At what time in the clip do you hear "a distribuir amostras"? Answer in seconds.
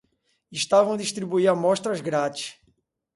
0.93-2.01